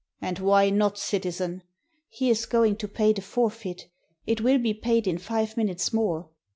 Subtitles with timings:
[0.19, 1.61] "And why not, citizen?"
[2.09, 3.87] "He is going to pay the forfeit;
[4.25, 6.27] it will be paid in five minutes more.